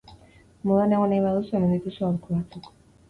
[0.69, 2.73] Modan egon nahi baduzu, hemen dituzu aholku batzuk!